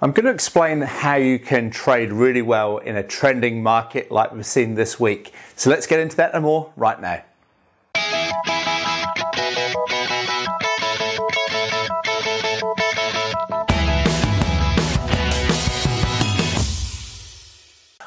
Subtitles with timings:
[0.00, 4.30] I'm going to explain how you can trade really well in a trending market like
[4.32, 5.34] we've seen this week.
[5.56, 7.24] So let's get into that and more right now.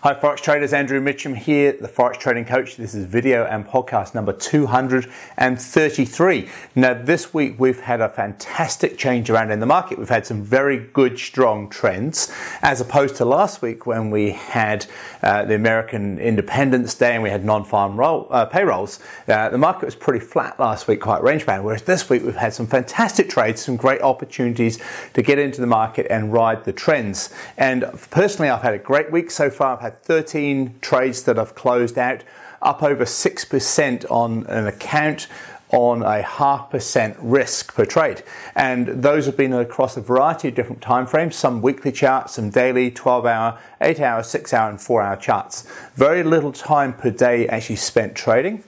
[0.00, 2.76] Hi Forex traders, Andrew Mitchem here, the Forex Trading Coach.
[2.76, 6.48] This is video and podcast number 233.
[6.76, 9.98] Now this week we've had a fantastic change around in the market.
[9.98, 12.32] We've had some very good strong trends
[12.62, 14.86] as opposed to last week when we had
[15.20, 19.00] uh, the American Independence Day and we had non-farm roll, uh, payrolls.
[19.26, 22.36] Uh, the market was pretty flat last week, quite range bound, whereas this week we've
[22.36, 24.78] had some fantastic trades, some great opportunities
[25.14, 27.34] to get into the market and ride the trends.
[27.56, 31.98] And personally I've had a great week so far had 13 trades that I've closed
[31.98, 32.22] out,
[32.60, 35.28] up over 6% on an account
[35.70, 38.22] on a half percent risk per trade.
[38.54, 42.50] And those have been across a variety of different time frames, some weekly charts, some
[42.50, 45.66] daily, 12 hour, 8 hour, 6 hour, and 4 hour charts.
[45.94, 48.64] Very little time per day actually spent trading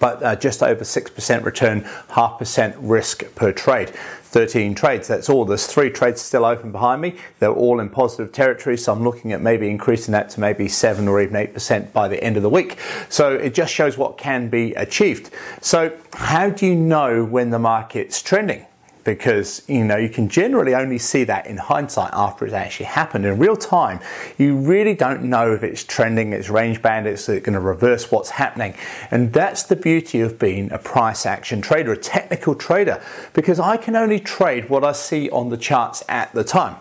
[0.00, 3.92] but uh, just over 6% return, half percent risk per trade.
[4.36, 5.46] 13 trades, that's all.
[5.46, 7.14] There's three trades still open behind me.
[7.38, 11.08] They're all in positive territory, so I'm looking at maybe increasing that to maybe 7
[11.08, 12.78] or even 8% by the end of the week.
[13.08, 15.30] So it just shows what can be achieved.
[15.62, 18.66] So, how do you know when the market's trending?
[19.06, 23.24] Because you know you can generally only see that in hindsight after it's actually happened.
[23.24, 24.00] In real time
[24.36, 28.30] you really don't know if it's trending it's range bound it's going to reverse what's
[28.30, 28.74] happening.
[29.10, 33.76] And that's the beauty of being a price action trader a technical trader because i
[33.76, 36.76] can only trade what i see on the charts at the time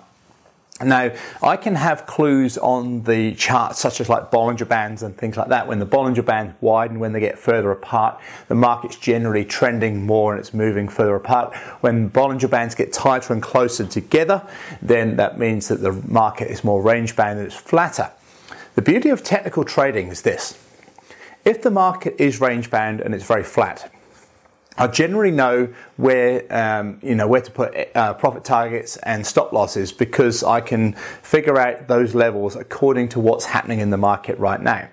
[0.83, 5.37] now, I can have clues on the charts, such as like Bollinger Bands and things
[5.37, 5.69] like that.
[5.69, 10.33] When the Bollinger Bands widen, when they get further apart, the market's generally trending more
[10.33, 11.55] and it's moving further apart.
[11.79, 14.45] When Bollinger Bands get tighter and closer together,
[14.81, 18.11] then that means that the market is more range bound and it's flatter.
[18.75, 20.61] The beauty of technical trading is this.
[21.45, 23.94] If the market is range bound and it's very flat,
[24.77, 29.53] I generally know where um, you know where to put uh, profit targets and stop
[29.53, 34.37] losses because I can figure out those levels according to what's happening in the market
[34.37, 34.89] right now.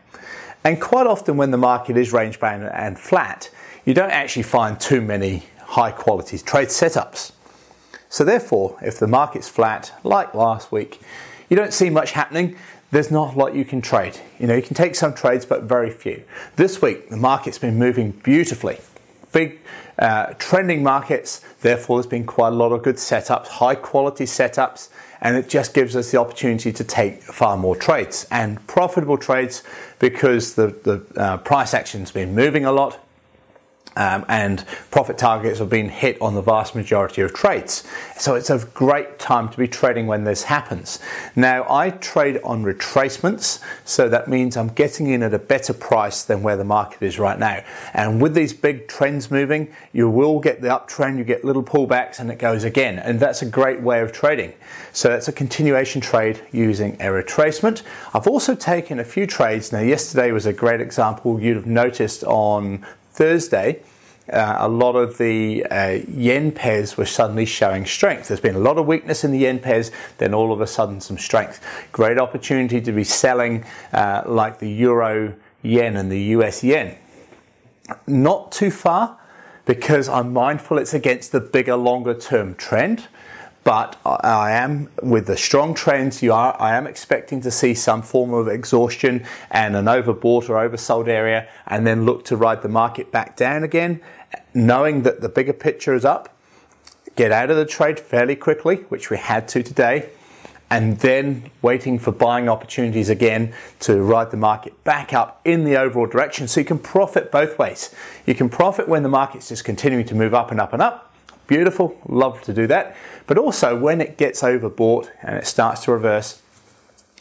[0.65, 3.51] And quite often, when the market is range bound and flat,
[3.85, 7.33] you don't actually find too many high quality trade setups.
[8.09, 11.01] So therefore, if the market's flat, like last week,
[11.49, 12.57] you don't see much happening.
[12.93, 14.21] There's not a lot you can trade.
[14.39, 16.23] You know, you can take some trades, but very few.
[16.57, 18.79] This week, the market's been moving beautifully
[19.33, 19.61] big
[19.99, 21.41] uh, trending markets.
[21.61, 24.89] Therefore, there's been quite a lot of good setups, high quality setups,
[25.21, 29.63] and it just gives us the opportunity to take far more trades and profitable trades
[29.99, 32.99] because the, the uh, price action's been moving a lot
[33.97, 37.85] um, and profit targets have been hit on the vast majority of trades.
[38.17, 40.99] So it's a great time to be trading when this happens.
[41.37, 46.23] Now, I trade on retracements, so that means I'm getting in at a better price
[46.23, 47.63] than where the market is right now.
[47.95, 52.19] And with these big trends moving, you will get the uptrend, you get little pullbacks,
[52.19, 52.99] and it goes again.
[52.99, 54.53] And that's a great way of trading.
[54.93, 57.83] So that's a continuation trade using a retracement.
[58.15, 59.73] I've also taken a few trades.
[59.73, 63.83] Now, yesterday was a great example you'd have noticed on Thursday,
[64.33, 68.29] uh, a lot of the uh, yen pairs were suddenly showing strength.
[68.29, 71.01] There's been a lot of weakness in the yen pairs, then all of a sudden
[71.01, 71.61] some strength.
[71.91, 76.97] Great opportunity to be selling uh, like the euro yen and the US yen.
[78.07, 79.19] Not too far
[79.65, 83.09] because I'm mindful it's against the bigger, longer term trend.
[83.65, 86.61] But I am with the strong trends you are.
[86.61, 91.49] I am expecting to see some form of exhaustion and an overbought or oversold area,
[91.69, 94.01] and then look to ride the market back down again,
[94.53, 96.35] knowing that the bigger picture is up.
[97.15, 100.09] Get out of the trade fairly quickly, which we had to today,
[100.69, 105.77] and then waiting for buying opportunities again to ride the market back up in the
[105.77, 107.95] overall direction so you can profit both ways.
[108.27, 111.12] You can profit when the market's just continuing to move up and up and up
[111.47, 112.97] Beautiful, love to do that.
[113.27, 116.42] But also when it gets overbought and it starts to reverse,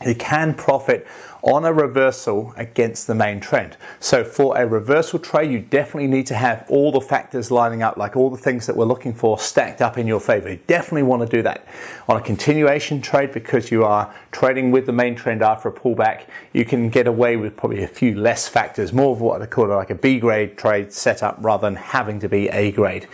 [0.05, 1.07] you can profit
[1.43, 3.75] on a reversal against the main trend.
[3.99, 7.97] So for a reversal trade, you definitely need to have all the factors lining up,
[7.97, 10.51] like all the things that we're looking for stacked up in your favor.
[10.51, 11.65] You definitely want to do that.
[12.07, 16.25] On a continuation trade, because you are trading with the main trend after a pullback,
[16.53, 19.67] you can get away with probably a few less factors, more of what I call
[19.67, 23.07] like a B grade trade setup rather than having to be A grade.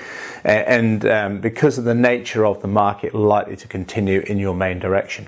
[0.43, 4.79] And um, because of the nature of the market likely to continue in your main
[4.79, 5.27] direction.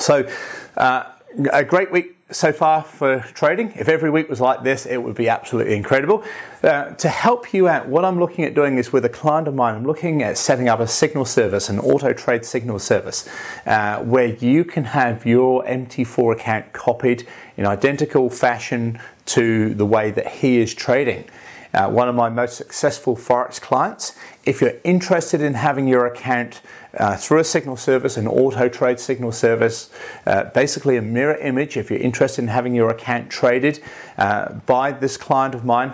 [0.00, 0.28] So,
[0.76, 1.04] uh,
[1.52, 3.72] a great week so far for trading.
[3.76, 6.24] If every week was like this, it would be absolutely incredible.
[6.62, 9.54] Uh, to help you out, what I'm looking at doing is with a client of
[9.54, 13.28] mine, I'm looking at setting up a signal service, an auto trade signal service,
[13.64, 20.10] uh, where you can have your MT4 account copied in identical fashion to the way
[20.10, 21.24] that he is trading.
[21.74, 24.16] Uh, one of my most successful Forex clients.
[24.44, 26.62] If you're interested in having your account
[26.98, 29.90] uh, through a signal service, an auto trade signal service,
[30.26, 33.82] uh, basically a mirror image, if you're interested in having your account traded
[34.18, 35.92] uh, by this client of mine,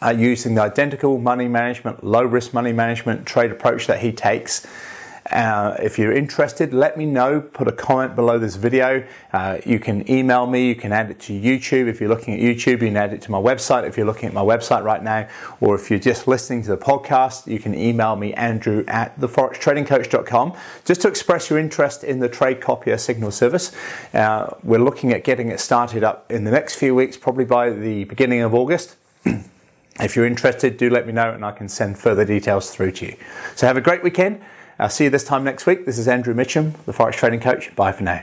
[0.00, 4.66] uh, using the identical money management, low risk money management trade approach that he takes.
[5.30, 7.40] Uh, if you're interested, let me know.
[7.40, 9.06] Put a comment below this video.
[9.32, 10.68] Uh, you can email me.
[10.68, 11.86] You can add it to YouTube.
[11.86, 13.86] If you're looking at YouTube, you can add it to my website.
[13.86, 15.28] If you're looking at my website right now,
[15.60, 20.56] or if you're just listening to the podcast, you can email me, Andrew at theforextradingcoach.com,
[20.84, 23.76] just to express your interest in the Trade Copier Signal service.
[24.14, 27.68] Uh, we're looking at getting it started up in the next few weeks, probably by
[27.70, 28.96] the beginning of August.
[30.00, 33.06] if you're interested, do let me know and I can send further details through to
[33.06, 33.16] you.
[33.56, 34.40] So have a great weekend.
[34.78, 35.86] I'll see you this time next week.
[35.86, 37.74] This is Andrew Mitchem, the Forex Trading Coach.
[37.74, 38.22] Bye for now.